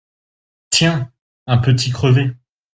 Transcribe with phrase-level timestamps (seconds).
[0.71, 1.11] Tiens!
[1.45, 2.31] un petit crevé!